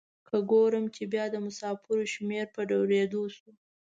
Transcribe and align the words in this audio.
که 0.27 0.37
ګورم 0.51 0.85
چې 0.95 1.03
بیا 1.13 1.25
د 1.31 1.35
مسافرو 1.45 2.09
شمیر 2.13 2.45
په 2.55 2.61
ډیریدو 2.69 3.23
شو. 3.35 3.49